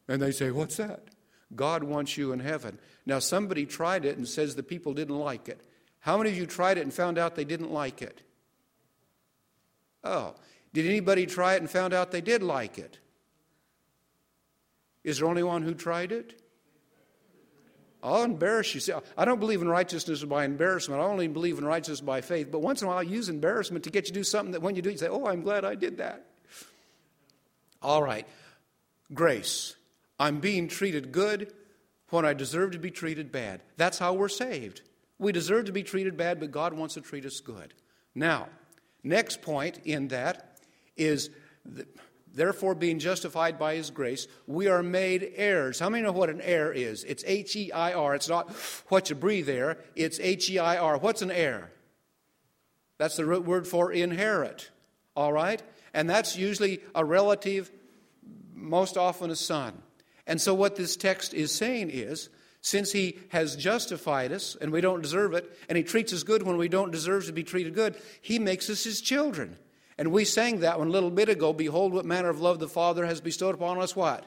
[0.07, 1.09] And they say, What's that?
[1.54, 2.78] God wants you in heaven.
[3.07, 5.61] Now, somebody tried it and says the people didn't like it.
[6.00, 8.22] How many of you tried it and found out they didn't like it?
[10.04, 10.34] Oh,
[10.72, 12.98] did anybody try it and found out they did like it?
[15.02, 16.40] Is there only one who tried it?
[18.02, 18.80] I'll embarrass you.
[18.80, 21.00] See, I don't believe in righteousness by embarrassment.
[21.00, 22.52] I only believe in righteousness by faith.
[22.52, 24.60] But once in a while, I use embarrassment to get you to do something that
[24.60, 26.26] when you do, you say, Oh, I'm glad I did that.
[27.80, 28.26] All right.
[29.14, 29.74] Grace.
[30.18, 31.52] I'm being treated good
[32.10, 33.62] when I deserve to be treated bad.
[33.78, 34.82] That's how we're saved.
[35.18, 37.72] We deserve to be treated bad, but God wants to treat us good.
[38.14, 38.48] Now,
[39.04, 40.58] next point in that
[40.96, 41.30] is.
[41.64, 41.86] The,
[42.34, 45.78] Therefore, being justified by his grace, we are made heirs.
[45.78, 47.04] How many know what an heir is?
[47.04, 48.16] It's H E I R.
[48.16, 48.50] It's not
[48.88, 50.98] what you breathe there, it's H E I R.
[50.98, 51.70] What's an heir?
[52.98, 54.70] That's the root word for inherit.
[55.14, 55.62] All right?
[55.92, 57.70] And that's usually a relative,
[58.52, 59.80] most often a son.
[60.26, 62.30] And so, what this text is saying is
[62.64, 66.42] since he has justified us and we don't deserve it, and he treats us good
[66.42, 69.59] when we don't deserve to be treated good, he makes us his children.
[69.98, 71.53] And we sang that one a little bit ago.
[71.53, 74.24] Behold, what manner of love the Father has bestowed upon us, what?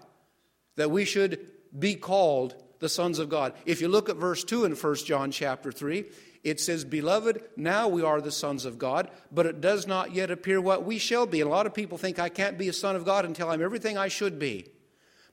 [0.76, 1.47] That we should
[1.78, 3.54] be called the sons of God.
[3.65, 6.06] If you look at verse 2 in 1 John chapter 3,
[6.43, 10.30] it says, Beloved, now we are the sons of God, but it does not yet
[10.30, 11.41] appear what we shall be.
[11.41, 13.63] And a lot of people think I can't be a son of God until I'm
[13.63, 14.67] everything I should be.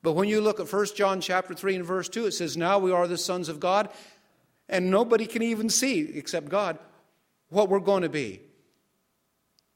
[0.05, 2.79] But when you look at 1 John chapter 3 and verse 2, it says, Now
[2.79, 3.89] we are the sons of God,
[4.69, 6.79] and nobody can even see, except God,
[7.49, 8.43] what we're going to be.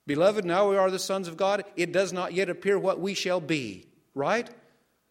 [0.06, 1.64] Beloved, now we are the sons of God.
[1.76, 4.50] It does not yet appear what we shall be, right?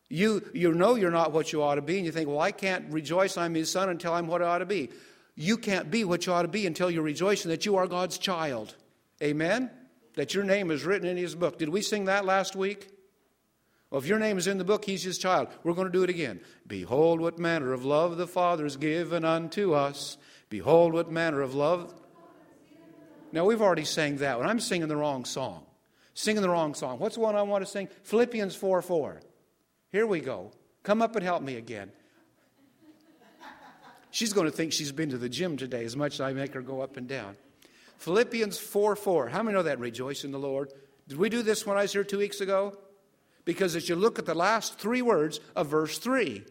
[0.08, 2.52] You, you know you're not what you ought to be, and you think, well, I
[2.52, 4.92] can't rejoice I'm his son until I'm what I ought to be.
[5.34, 8.20] You can't be what you ought to be until you're rejoicing that you are God's
[8.20, 8.76] child.
[9.24, 9.72] Amen?
[10.14, 11.58] That your name is written in his book.
[11.58, 12.92] Did we sing that last week?
[13.89, 15.47] Well, if your name is in the book, he's his child.
[15.63, 16.41] We're going to do it again.
[16.65, 20.17] Behold, what manner of love the Father has given unto us.
[20.50, 21.93] Behold, what manner of love
[23.32, 24.47] now, we've already sang that one.
[24.47, 25.65] I'm singing the wrong song.
[26.13, 27.00] Singing the wrong song.
[27.00, 27.89] What's the one I want to sing?
[28.04, 29.21] Philippians 4 4.
[29.91, 30.52] Here we go.
[30.84, 31.91] Come up and help me again.
[34.10, 36.54] She's going to think she's been to the gym today as much as I make
[36.54, 37.36] her go up and down.
[37.97, 39.28] Philippians 4 4.
[39.28, 39.80] How many know that?
[39.80, 40.71] Rejoice in the Lord.
[41.08, 42.78] Did we do this when I was here two weeks ago?
[43.48, 46.44] Because as you look at the last three words of verse 3,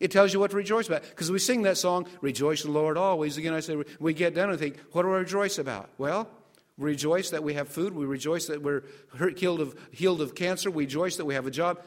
[0.00, 1.02] it tells you what to rejoice about.
[1.02, 3.36] Because we sing that song, Rejoice in the Lord always.
[3.36, 5.88] Again, I say, we get done and think, what do I rejoice about?
[5.98, 6.28] Well,
[6.76, 7.94] we rejoice that we have food.
[7.94, 8.82] We rejoice that we're
[9.36, 10.68] healed of, healed of cancer.
[10.68, 11.80] We rejoice that we have a job.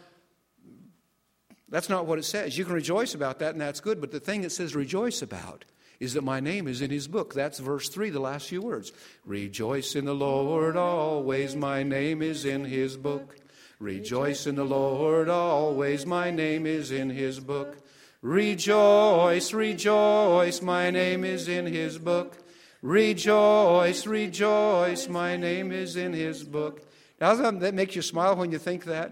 [1.68, 2.58] That's not what it says.
[2.58, 4.00] You can rejoice about that, and that's good.
[4.00, 5.65] But the thing it says rejoice about
[6.00, 7.34] is that my name is in his book.
[7.34, 8.94] That's verse 3, the last few words.
[9.26, 11.58] Rejoice in the Lord always.
[11.58, 13.36] My name is in his book.
[13.80, 16.06] Rejoice in the Lord always.
[16.06, 17.78] My name is in his book.
[18.22, 22.38] Rejoice, rejoice, my name is in his book.
[22.82, 26.90] Rejoice, rejoice, my name is in his book.
[27.22, 29.12] Now, that makes you smile when you think that?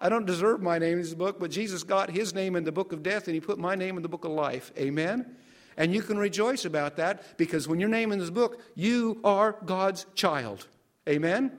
[0.00, 2.72] I don't deserve my name in his book, but Jesus got his name in the
[2.72, 4.72] book of death and he put my name in the book of life.
[4.78, 5.36] Amen?
[5.76, 9.20] And you can rejoice about that because when your name is in this book, you
[9.22, 10.66] are God's child.
[11.08, 11.52] Amen?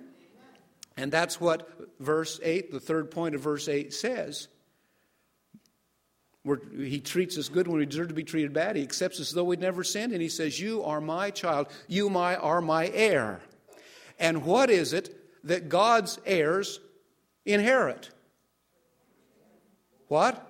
[1.00, 1.70] And that's what
[2.02, 4.50] verse 8, the third point of verse 8 says.
[6.44, 8.76] We're, he treats us good when we deserve to be treated bad.
[8.76, 11.68] He accepts us as though we'd never sinned, and he says, You are my child.
[11.88, 13.40] You my, are my heir.
[14.20, 16.82] And what is it that God's heirs
[17.46, 18.10] inherit?
[20.10, 20.46] What?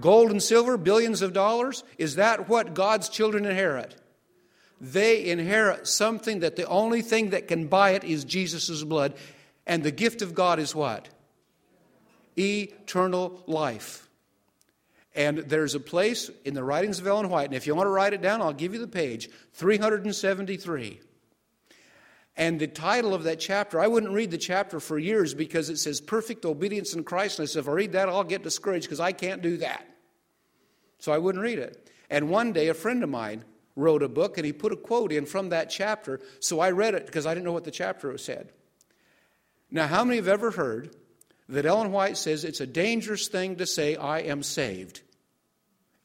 [0.00, 1.84] Gold and silver, billions of dollars?
[1.96, 3.94] Is that what God's children inherit?
[4.80, 9.14] They inherit something that the only thing that can buy it is Jesus' blood.
[9.66, 11.08] And the gift of God is what?
[12.38, 14.08] Eternal life.
[15.14, 17.90] And there's a place in the writings of Ellen White, and if you want to
[17.90, 21.00] write it down, I'll give you the page 373.
[22.36, 25.78] And the title of that chapter, I wouldn't read the chapter for years because it
[25.78, 27.38] says perfect obedience in Christ.
[27.38, 29.86] And I said, if I read that, I'll get discouraged because I can't do that.
[30.98, 31.88] So I wouldn't read it.
[32.10, 33.44] And one day, a friend of mine
[33.76, 36.20] wrote a book and he put a quote in from that chapter.
[36.40, 38.50] So I read it because I didn't know what the chapter said.
[39.70, 40.94] Now, how many have ever heard
[41.48, 45.02] that Ellen White says it's a dangerous thing to say, I am saved?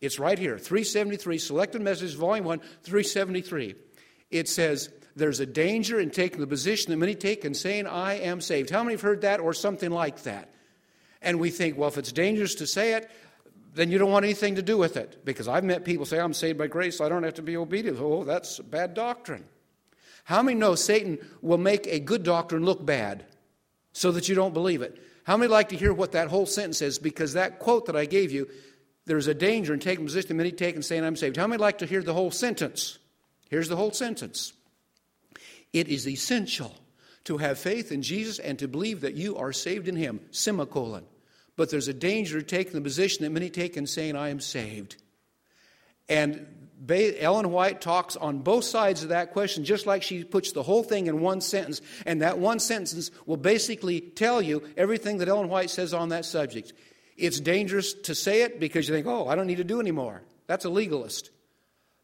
[0.02, 3.76] It's right here, 373, Selected Messages, Volume 1, 373.
[4.32, 8.13] It says, there's a danger in taking the position that many take and saying, I
[8.19, 8.69] am saved.
[8.69, 10.54] How many have heard that or something like that?
[11.22, 13.12] And we think, well, if it's dangerous to say it,
[13.76, 15.24] then you don't want anything to do with it.
[15.26, 17.58] Because I've met people say, I'm saved by grace, so I don't have to be
[17.58, 18.00] obedient.
[18.00, 19.43] Oh, that's bad doctrine.
[20.24, 23.26] How many know Satan will make a good doctrine look bad
[23.93, 25.02] so that you don't believe it?
[25.23, 26.99] How many like to hear what that whole sentence is?
[26.99, 28.47] Because that quote that I gave you,
[29.06, 31.38] there's a danger in taking position that many take and saying, I'm saved.
[31.38, 32.99] How many like to hear the whole sentence?
[33.49, 34.54] Here's the whole sentence.
[35.73, 36.75] It is essential
[37.25, 41.06] to have faith in Jesus and to believe that you are saved in Him, semicolon.
[41.56, 44.39] But there's a danger to taking the position that many take and saying, I am
[44.39, 44.95] saved.
[46.08, 46.47] And
[46.88, 50.84] Ellen White talks on both sides of that question, just like she puts the whole
[50.84, 51.82] thing in one sentence.
[52.06, 56.26] And that one sentence will basically tell you everything that Ellen White says on that
[56.26, 56.74] subject.
[57.18, 60.22] It's dangerous to say it because you think, oh, I don't need to do anymore.
[60.48, 61.32] That's a legalist.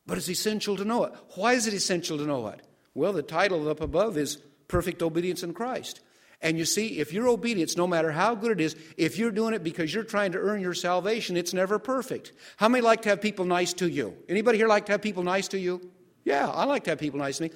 [0.05, 1.13] But it's essential to know it.
[1.35, 2.61] Why is it essential to know it?
[2.93, 6.01] Well, the title up above is Perfect Obedience in Christ.
[6.45, 9.55] And you see, if your obedience, no matter how good it is, if you're doing
[9.55, 12.33] it because you're trying to earn your salvation, it's never perfect.
[12.57, 14.15] How many like to have people nice to you?
[14.29, 15.81] Anybody here like to have people nice to you?
[16.23, 17.51] Yeah, I like to have people nice to me.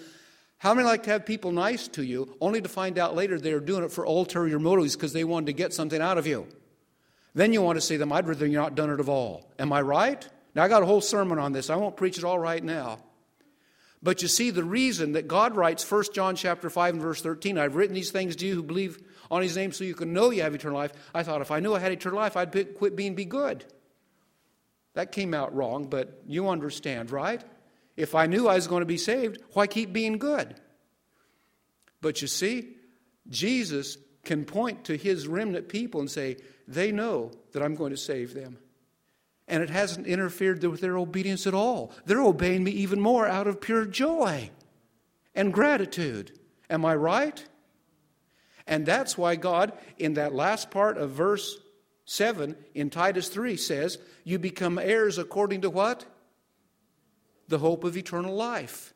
[0.57, 3.59] How many like to have people nice to you only to find out later they're
[3.59, 6.47] doing it for ulterior motives because they wanted to get something out of you?
[7.35, 9.51] Then you want to to them, I'd rather you not done it at all.
[9.59, 10.27] Am I right?
[10.55, 11.69] Now, I got a whole sermon on this.
[11.69, 12.97] I won't preach it all right now.
[14.01, 17.57] But you see the reason that God writes 1 John chapter 5 and verse 13,
[17.57, 18.97] I've written these things to you who believe
[19.29, 20.93] on his name so you can know you have eternal life.
[21.13, 23.65] I thought if I knew I had eternal life, I'd quit being be good.
[24.93, 27.43] That came out wrong, but you understand, right?
[27.97, 30.55] If I knew I was going to be saved, why keep being good?
[32.01, 32.75] But you see,
[33.27, 37.97] Jesus can point to his remnant people and say, they know that I'm going to
[37.97, 38.57] save them
[39.49, 41.91] and it hasn't interfered with their obedience at all.
[42.05, 44.51] They're obeying me even more out of pure joy
[45.33, 46.37] and gratitude.
[46.69, 47.43] Am I right?
[48.67, 51.57] And that's why God, in that last part of verse
[52.05, 56.05] 7 in Titus 3, says, You become heirs according to what?
[57.47, 58.93] The hope of eternal life.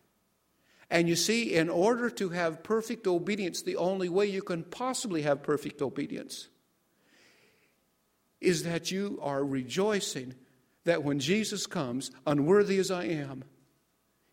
[0.91, 5.23] And you see, in order to have perfect obedience, the only way you can possibly
[5.23, 6.49] have perfect obedience
[8.39, 10.35] is that you are rejoicing
[10.85, 13.43] that when Jesus comes, unworthy as I am,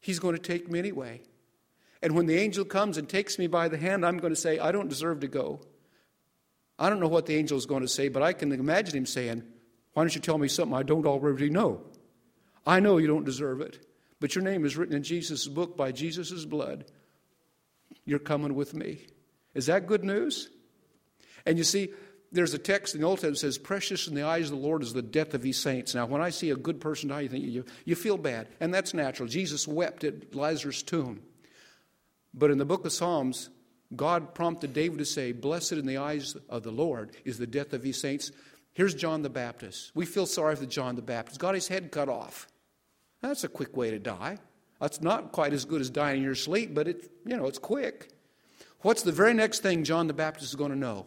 [0.00, 1.22] he's going to take me anyway.
[2.02, 4.58] And when the angel comes and takes me by the hand, I'm going to say,
[4.58, 5.60] I don't deserve to go.
[6.78, 9.06] I don't know what the angel is going to say, but I can imagine him
[9.06, 9.42] saying,
[9.92, 11.82] Why don't you tell me something I don't already know?
[12.66, 13.86] I know you don't deserve it,
[14.18, 16.86] but your name is written in Jesus' book by Jesus' blood.
[18.06, 19.06] You're coming with me.
[19.54, 20.48] Is that good news?
[21.44, 21.90] And you see,
[22.32, 24.66] there's a text in the Old Testament that says, Precious in the eyes of the
[24.66, 25.94] Lord is the death of his saints.
[25.94, 28.48] Now, when I see a good person die, you think you, you feel bad.
[28.60, 29.28] And that's natural.
[29.28, 31.22] Jesus wept at Lazarus' tomb.
[32.32, 33.50] But in the book of Psalms,
[33.96, 37.72] God prompted David to say, Blessed in the eyes of the Lord is the death
[37.72, 38.30] of his saints.
[38.72, 39.90] Here's John the Baptist.
[39.94, 41.40] We feel sorry for John the Baptist.
[41.40, 42.46] Got his head cut off.
[43.20, 44.38] That's a quick way to die.
[44.80, 47.58] That's not quite as good as dying in your sleep, but it's, you know, it's
[47.58, 48.08] quick.
[48.80, 51.06] What's the very next thing John the Baptist is going to know?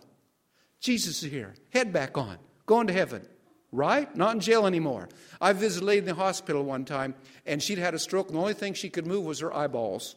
[0.84, 1.56] Jesus is here.
[1.70, 2.38] Head back on.
[2.66, 3.26] Going to heaven.
[3.72, 4.14] Right?
[4.16, 5.08] Not in jail anymore.
[5.40, 8.36] I visited a lady in the hospital one time, and she'd had a stroke, and
[8.36, 10.16] the only thing she could move was her eyeballs.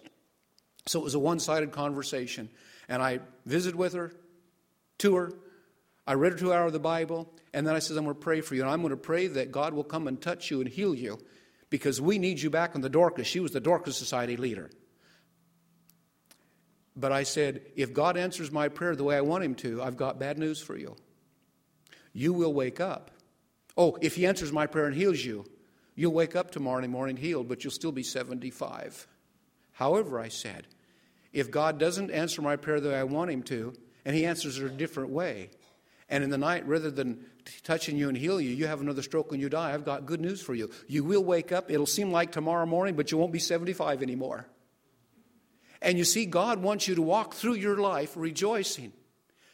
[0.86, 2.50] So it was a one sided conversation.
[2.88, 4.12] And I visited with her,
[4.98, 5.32] to her.
[6.04, 8.20] I read her two hours of the Bible, and then I said, I'm going to
[8.20, 10.60] pray for you, and I'm going to pray that God will come and touch you
[10.60, 11.18] and heal you
[11.70, 13.26] because we need you back in the Dorcas.
[13.28, 14.70] She was the Dorcas Society leader.
[16.96, 19.98] But I said, if God answers my prayer the way I want Him to, I've
[19.98, 20.96] got bad news for you.
[22.12, 23.10] You will wake up.
[23.76, 25.44] Oh, if He answers my prayer and heals you,
[25.94, 29.06] you'll wake up tomorrow morning healed, but you'll still be 75.
[29.72, 30.66] However, I said,
[31.34, 33.74] if God doesn't answer my prayer the way I want Him to,
[34.06, 35.50] and He answers it a different way,
[36.08, 37.24] And in the night, rather than
[37.64, 39.72] touching you and heal you, you have another stroke and you die.
[39.72, 40.70] I've got good news for you.
[40.86, 41.70] You will wake up.
[41.70, 44.46] It'll seem like tomorrow morning, but you won't be 75 anymore.
[45.86, 48.92] And you see, God wants you to walk through your life rejoicing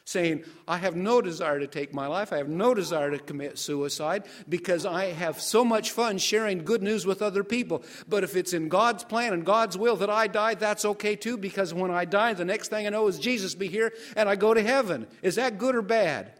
[0.03, 2.33] saying, I have no desire to take my life.
[2.33, 6.81] I have no desire to commit suicide because I have so much fun sharing good
[6.81, 7.83] news with other people.
[8.07, 11.37] But if it's in God's plan and God's will that I die, that's okay too
[11.37, 14.35] because when I die, the next thing I know is Jesus be here and I
[14.35, 15.05] go to heaven.
[15.21, 16.33] Is that good or bad?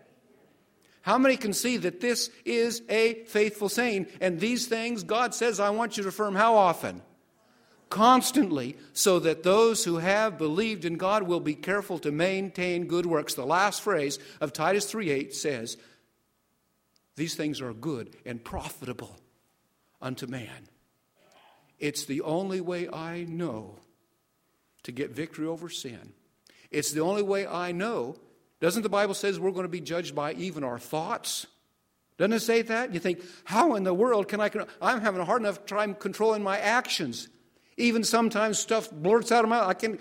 [1.03, 4.07] How many can see that this is a faithful saying?
[4.19, 7.03] And these things, God says, I want you to affirm how often?
[7.89, 13.05] Constantly so that those who have believed in God will be careful to maintain good
[13.05, 13.33] works.
[13.33, 15.77] The last phrase of Titus 3:8 says,
[17.15, 19.15] These things are good and profitable
[20.01, 20.67] unto man.
[21.79, 23.79] It's the only way I know
[24.83, 26.13] to get victory over sin.
[26.71, 28.15] It's the only way I know.
[28.59, 31.45] Doesn't the Bible says we're going to be judged by even our thoughts?
[32.17, 32.93] Doesn't it say that?
[32.93, 34.49] You think, how in the world can I?
[34.81, 37.27] I'm having a hard enough time controlling my actions.
[37.77, 39.99] Even sometimes stuff blurts out of my I can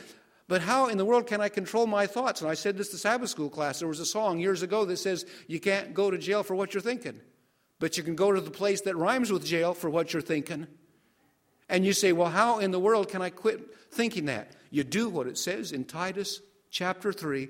[0.48, 2.42] but how in the world can I control my thoughts?
[2.42, 3.78] And I said this to Sabbath school class.
[3.78, 6.74] There was a song years ago that says you can't go to jail for what
[6.74, 7.20] you're thinking,
[7.78, 10.66] but you can go to the place that rhymes with jail for what you're thinking.
[11.70, 14.52] And you say, well, how in the world can I quit thinking that?
[14.70, 17.48] You do what it says in Titus chapter 3,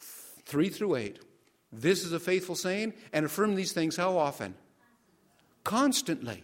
[0.00, 1.20] 3 through 8.
[1.70, 4.54] This is a faithful saying, and affirm these things how often?
[5.62, 6.42] Constantly.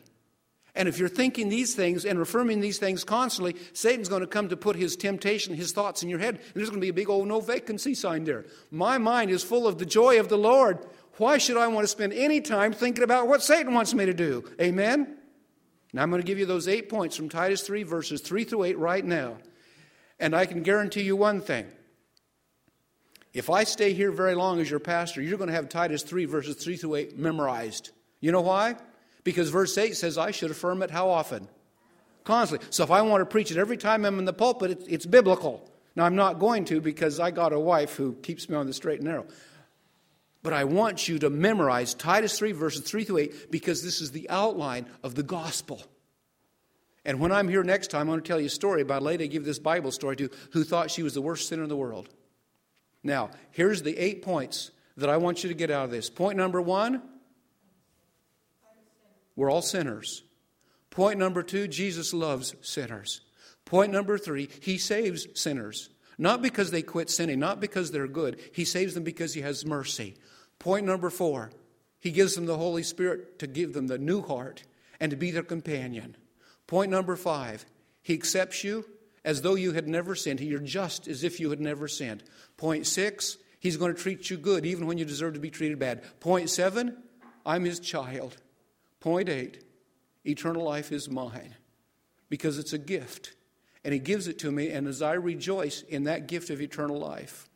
[0.76, 4.48] And if you're thinking these things and affirming these things constantly, Satan's going to come
[4.48, 6.94] to put his temptation, his thoughts in your head, and there's going to be a
[6.94, 8.44] big old no vacancy sign there.
[8.72, 10.84] My mind is full of the joy of the Lord.
[11.18, 14.14] Why should I want to spend any time thinking about what Satan wants me to
[14.14, 14.50] do?
[14.60, 15.16] Amen?
[15.92, 18.64] Now I'm going to give you those eight points from Titus 3, verses 3 through
[18.64, 19.36] 8 right now.
[20.18, 21.66] And I can guarantee you one thing.
[23.32, 26.24] If I stay here very long as your pastor, you're going to have Titus 3,
[26.24, 27.90] verses 3 through 8 memorized.
[28.20, 28.74] You know why?
[29.24, 31.48] Because verse 8 says, I should affirm it how often?
[32.24, 32.66] Constantly.
[32.70, 35.06] So if I want to preach it every time I'm in the pulpit, it's, it's
[35.06, 35.68] biblical.
[35.96, 38.72] Now, I'm not going to because I got a wife who keeps me on the
[38.72, 39.26] straight and narrow.
[40.42, 44.10] But I want you to memorize Titus 3, verses 3 through 8, because this is
[44.10, 45.82] the outline of the gospel.
[47.04, 49.04] And when I'm here next time, I'm going to tell you a story about a
[49.04, 51.68] lady I give this Bible story to who thought she was the worst sinner in
[51.68, 52.08] the world.
[53.02, 56.10] Now, here's the eight points that I want you to get out of this.
[56.10, 57.02] Point number one
[59.36, 60.22] we're all sinners.
[60.90, 63.20] Point number two Jesus loves sinners.
[63.64, 65.88] Point number three, he saves sinners.
[66.18, 68.40] Not because they quit sinning, not because they're good.
[68.52, 70.14] He saves them because he has mercy.
[70.58, 71.50] Point number four,
[71.98, 74.62] he gives them the Holy Spirit to give them the new heart
[75.00, 76.16] and to be their companion.
[76.66, 77.66] Point number five,
[78.02, 78.84] he accepts you
[79.24, 80.40] as though you had never sinned.
[80.40, 82.22] You're just as if you had never sinned.
[82.56, 85.78] Point six, he's going to treat you good even when you deserve to be treated
[85.78, 86.04] bad.
[86.20, 87.02] Point seven,
[87.44, 88.36] I'm his child.
[89.04, 89.62] Point eight
[90.24, 91.56] eternal life is mine
[92.30, 93.34] because it's a gift.
[93.84, 96.98] And He gives it to me, and as I rejoice in that gift of eternal
[96.98, 97.50] life,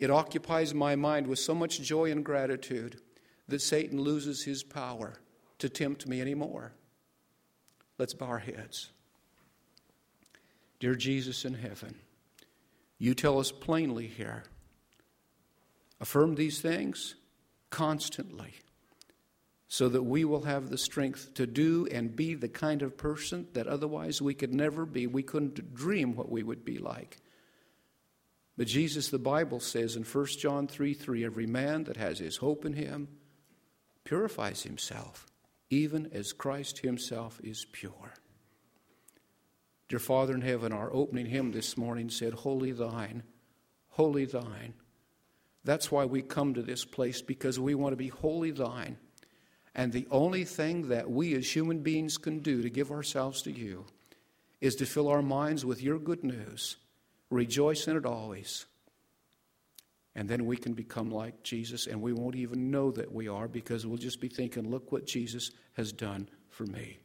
[0.00, 3.00] it occupies my mind with so much joy and gratitude
[3.46, 5.14] that Satan loses his power
[5.60, 6.72] to tempt me anymore.
[7.96, 8.90] Let's bow our heads.
[10.80, 11.94] Dear Jesus in heaven,
[12.98, 14.42] you tell us plainly here
[16.00, 17.14] affirm these things
[17.70, 18.54] constantly
[19.72, 23.46] so that we will have the strength to do and be the kind of person
[23.54, 25.06] that otherwise we could never be.
[25.06, 27.16] We couldn't dream what we would be like.
[28.58, 32.36] But Jesus, the Bible says in 1 John 3 3, every man that has his
[32.36, 33.08] hope in him
[34.04, 35.26] purifies himself,
[35.70, 38.12] even as Christ himself is pure.
[39.88, 43.22] Dear Father in heaven, our opening hymn this morning said, Wholly thine,
[43.88, 44.74] wholly thine.
[45.64, 48.98] That's why we come to this place, because we want to be wholly thine.
[49.74, 53.50] And the only thing that we as human beings can do to give ourselves to
[53.50, 53.86] you
[54.60, 56.76] is to fill our minds with your good news,
[57.30, 58.66] rejoice in it always.
[60.14, 63.48] And then we can become like Jesus, and we won't even know that we are
[63.48, 66.98] because we'll just be thinking, look what Jesus has done for me.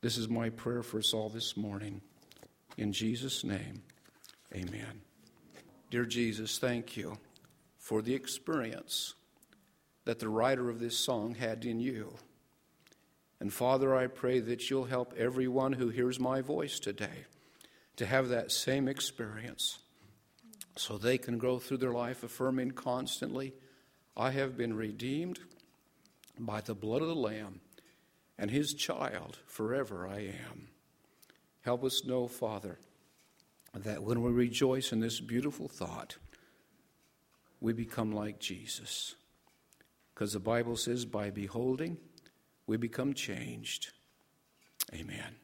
[0.00, 2.00] This is my prayer for us all this morning.
[2.76, 3.82] In Jesus' name,
[4.52, 5.00] amen.
[5.90, 7.16] Dear Jesus, thank you
[7.78, 9.14] for the experience
[10.04, 12.14] that the writer of this song had in you.
[13.40, 17.26] And Father, I pray that you'll help everyone who hears my voice today
[17.96, 19.78] to have that same experience
[20.76, 23.54] so they can grow through their life affirming constantly,
[24.16, 25.38] I have been redeemed
[26.38, 27.60] by the blood of the Lamb,
[28.38, 30.68] and his child forever I am.
[31.60, 32.78] Help us know, Father,
[33.72, 36.16] that when we rejoice in this beautiful thought,
[37.60, 39.14] we become like Jesus.
[40.14, 41.96] Because the Bible says, by beholding,
[42.66, 43.92] we become changed.
[44.94, 45.34] Amen.